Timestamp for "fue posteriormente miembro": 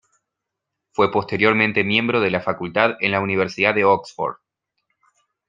0.93-2.21